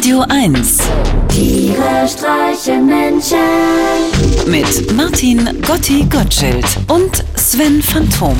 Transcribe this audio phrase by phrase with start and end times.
[0.00, 0.78] Radio 1
[1.28, 3.36] Tiere streichen Menschen.
[4.46, 8.34] mit Martin Gotti Gottschild und Sven Phantom.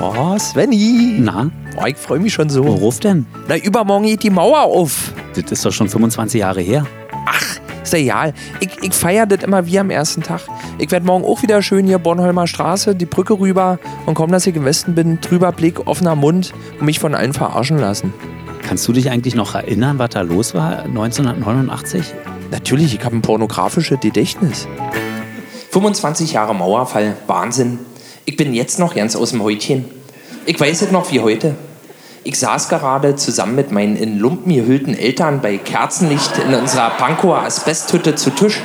[0.00, 1.18] Oh, Svenny.
[1.18, 2.64] Na, Oh, ich freue mich schon so.
[2.64, 3.26] worauf denn?
[3.48, 5.12] Na, übermorgen geht die Mauer auf.
[5.34, 6.86] Das ist doch schon 25 Jahre her.
[7.26, 8.34] Ach, ist ja egal.
[8.60, 10.40] Ich, ich feiere das immer wie am ersten Tag.
[10.78, 14.46] Ich werde morgen auch wieder schön hier Bornholmer Straße, die Brücke rüber und kaum, dass
[14.46, 18.14] ich im Westen bin, drüber Blick, offener Mund und mich von allen verarschen lassen.
[18.62, 22.04] Kannst du dich eigentlich noch erinnern, was da los war 1989?
[22.50, 24.68] Natürlich, ich habe ein pornografisches Gedächtnis.
[25.70, 27.78] 25 Jahre Mauerfall, Wahnsinn.
[28.24, 29.84] Ich bin jetzt noch ganz aus dem Häutchen.
[30.46, 31.54] Ich weiß es noch wie heute.
[32.22, 37.42] Ich saß gerade zusammen mit meinen in Lumpen gehüllten Eltern bei Kerzenlicht in unserer Pankower
[37.42, 38.60] Asbesthütte zu Tisch.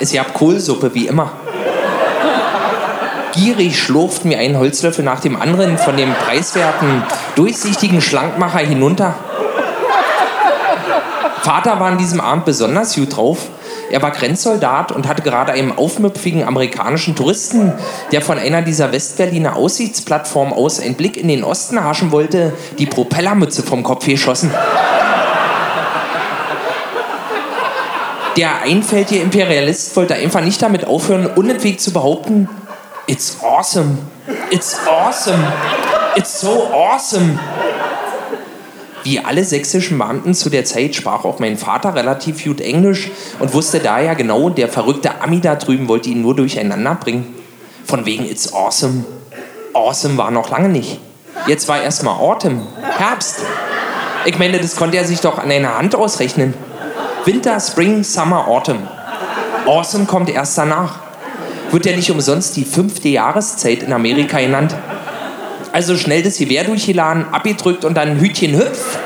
[0.00, 1.32] Es gab Kohlsuppe wie immer.
[3.38, 7.04] Gierig schlurften mir einen Holzlöffel nach dem anderen von dem preiswerten,
[7.36, 9.14] durchsichtigen Schlankmacher hinunter.
[11.42, 13.46] Vater war an diesem Abend besonders gut drauf.
[13.92, 17.72] Er war Grenzsoldat und hatte gerade einem aufmüpfigen amerikanischen Touristen,
[18.10, 22.86] der von einer dieser Westberliner Aussichtsplattformen aus einen Blick in den Osten haschen wollte, die
[22.86, 24.50] Propellermütze vom Kopf geschossen.
[28.36, 32.48] Der einfältige Imperialist wollte einfach nicht damit aufhören, unentwegt zu behaupten,
[33.08, 33.96] It's awesome.
[34.50, 35.42] It's awesome.
[36.14, 37.38] It's so awesome.
[39.02, 43.54] Wie alle sächsischen Beamten zu der Zeit sprach auch mein Vater relativ gut Englisch und
[43.54, 47.34] wusste daher genau, der verrückte Ami da drüben wollte ihn nur durcheinander bringen.
[47.86, 49.06] Von wegen It's awesome.
[49.72, 51.00] Awesome war noch lange nicht.
[51.46, 52.66] Jetzt war erstmal Autumn,
[52.98, 53.40] Herbst.
[54.26, 56.52] Ich meine, das konnte er sich doch an einer Hand ausrechnen.
[57.24, 58.86] Winter, Spring, Summer, Autumn.
[59.64, 61.07] Awesome kommt erst danach.
[61.70, 64.74] Wird ja nicht umsonst die fünfte Jahreszeit in Amerika genannt.
[65.72, 68.98] Also schnell das Gewehr durchgeladen, abgedrückt und dann Hütchen hüpf.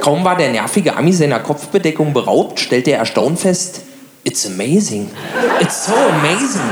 [0.00, 3.82] Kaum war der nervige Ami seiner Kopfbedeckung beraubt, stellte er erstaunt fest,
[4.24, 5.08] It's amazing.
[5.60, 6.70] It's so amazing.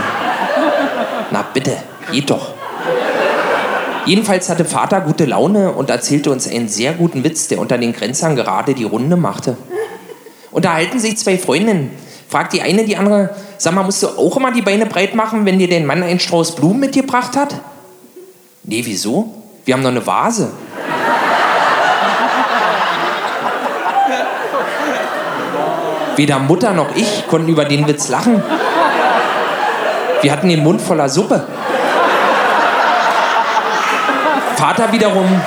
[1.31, 1.77] Na bitte,
[2.13, 2.53] geht doch.
[4.05, 7.93] Jedenfalls hatte Vater gute Laune und erzählte uns einen sehr guten Witz, der unter den
[7.93, 9.57] Grenzern gerade die Runde machte.
[10.57, 11.91] Unterhalten sich zwei Freundinnen.
[12.31, 15.45] Fragt die eine die andere, sag mal, musst du auch immer die Beine breit machen,
[15.45, 17.61] wenn dir dein Mann einen Strauß Blumen mitgebracht hat?
[18.63, 19.35] Nee, wieso?
[19.67, 20.51] Wir haben noch eine Vase.
[26.17, 28.43] Weder Mutter noch ich konnten über den Witz lachen.
[30.23, 31.47] Wir hatten den Mund voller Suppe.
[34.57, 35.39] Vater wiederum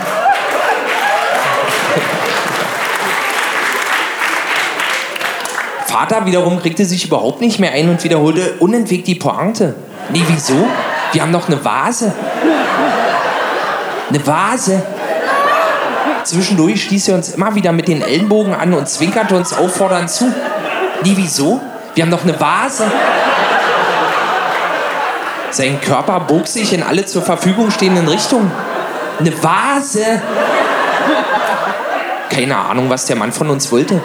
[5.99, 9.75] Vater wiederum kriegte sich überhaupt nicht mehr ein und wiederholte unentwegt die Pointe.
[10.13, 10.55] Nee, wieso?
[11.11, 12.13] Wir haben doch eine Vase.
[14.07, 14.81] Eine Vase.
[16.23, 20.33] Zwischendurch stieß er uns immer wieder mit den Ellenbogen an und zwinkerte uns auffordernd zu.
[21.03, 21.59] Nee, wieso?
[21.95, 22.89] Wir haben doch eine Vase.
[25.51, 28.49] Sein Körper bog sich in alle zur Verfügung stehenden Richtungen.
[29.19, 30.21] Eine Vase.
[32.29, 34.01] Keine Ahnung, was der Mann von uns wollte.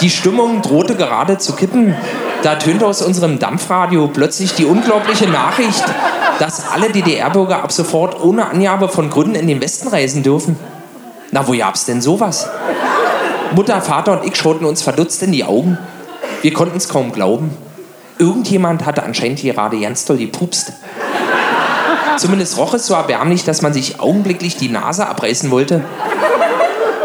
[0.00, 1.94] Die Stimmung drohte gerade zu kippen.
[2.42, 5.84] Da tönte aus unserem Dampfradio plötzlich die unglaubliche Nachricht,
[6.38, 10.58] dass alle DDR-Bürger ab sofort ohne Angabe von Gründen in den Westen reisen dürfen.
[11.32, 12.48] Na, wo gab's denn sowas?
[13.54, 15.76] Mutter, Vater und ich schauten uns verdutzt in die Augen.
[16.40, 17.50] Wir konnten es kaum glauben.
[18.18, 20.72] Irgendjemand hatte anscheinend gerade ganz doll gepupst.
[22.16, 25.84] Zumindest roch es so erbärmlich, dass man sich augenblicklich die Nase abreißen wollte.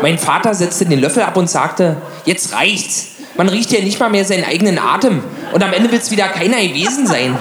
[0.01, 3.07] Mein Vater setzte den Löffel ab und sagte, jetzt reicht's.
[3.37, 5.23] Man riecht ja nicht mal mehr seinen eigenen Atem.
[5.53, 7.37] Und am Ende wird's wieder keiner gewesen sein.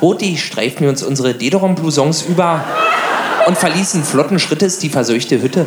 [0.00, 2.64] Hurtig streiften wir uns unsere Dederon-Blousons über
[3.46, 5.66] und verließen flotten Schrittes die verseuchte Hütte.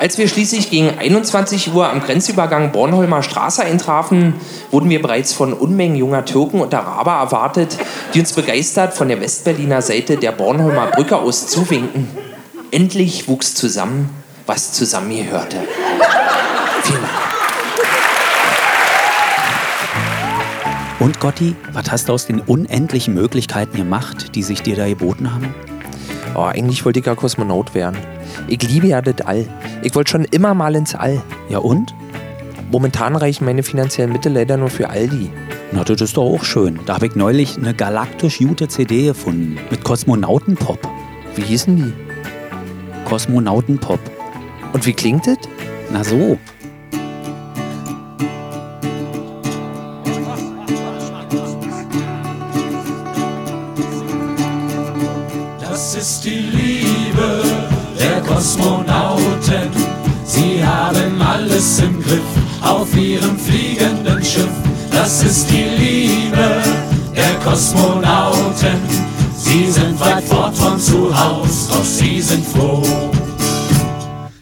[0.00, 4.34] Als wir schließlich gegen 21 Uhr am Grenzübergang Bornholmer Straße eintrafen,
[4.70, 7.76] wurden wir bereits von Unmengen junger Türken und Araber erwartet,
[8.14, 12.27] die uns begeistert von der Westberliner Seite der Bornholmer Brücke aus zuwinken.
[12.70, 14.10] Endlich wuchs zusammen,
[14.46, 15.56] was zusammengehörte.
[16.82, 17.28] Vielen Dank.
[21.00, 25.32] Und Gotti, was hast du aus den unendlichen Möglichkeiten gemacht, die sich dir da geboten
[25.32, 25.54] haben?
[26.34, 27.96] Oh, eigentlich wollte ich ja Kosmonaut werden.
[28.48, 29.46] Ich liebe ja das All.
[29.82, 31.22] Ich wollte schon immer mal ins All.
[31.48, 31.94] Ja und?
[32.70, 35.30] Momentan reichen meine finanziellen Mittel leider nur für Aldi.
[35.72, 36.80] Na, das ist doch auch schön.
[36.84, 39.58] Da habe ich neulich eine galaktisch gute CD gefunden.
[39.70, 40.86] Mit Kosmonautenpop.
[41.34, 42.07] Wie hießen die?
[43.08, 44.00] Kosmonautenpop.
[44.74, 45.38] Und wie klingt es?
[45.90, 46.38] Na so.
[55.58, 57.42] Das ist die Liebe
[57.98, 59.70] der Kosmonauten.
[60.24, 62.20] Sie haben alles im Griff
[62.60, 64.50] auf ihrem fliegenden Schiff.
[64.92, 66.62] Das ist die Liebe
[67.16, 69.07] der Kosmonauten.
[69.48, 72.82] Sie sind weit fort von zu Haus, doch sie sind froh.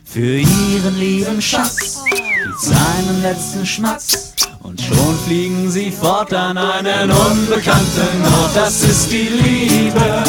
[0.04, 4.32] Für ihren lieben Schatz gibt's einen letzten Schmatz.
[4.64, 8.56] Und schon fliegen sie fort an einen unbekannten Ort.
[8.56, 10.24] Das ist die Liebe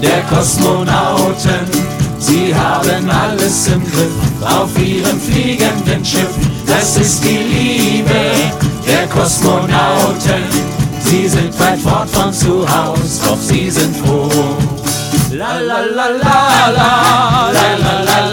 [0.00, 1.66] der Kosmonauten.
[2.20, 6.30] Sie haben alles im Griff auf ihrem fliegenden Schiff.
[6.68, 8.30] Das ist die Liebe
[8.86, 10.79] der Kosmonauten.
[11.10, 14.28] Sie sind weit fort von zu Haus, doch sie sind froh.
[15.32, 18.29] La la la la la, la la la la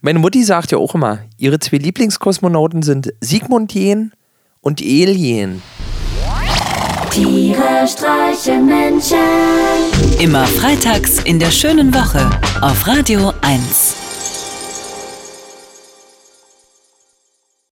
[0.00, 4.12] Meine Mutti sagt ja auch immer, ihre zwei Lieblingskosmonauten sind Sigmund Jähn
[4.60, 5.62] und Alien.
[7.10, 9.18] Tiere streichen Menschen.
[10.20, 12.30] Immer freitags in der schönen Woche
[12.60, 14.07] auf Radio 1.